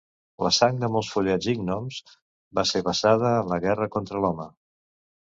La 0.45 0.51
sang 0.55 0.77
de 0.83 0.87
molts 0.93 1.09
follets 1.15 1.49
i 1.53 1.53
gnoms 1.59 1.99
va 2.61 2.63
ser 2.71 2.81
vessada 2.87 3.35
en 3.43 3.53
la 3.55 3.61
guerra 3.67 3.89
contra 3.97 4.23
l'home. 4.25 4.49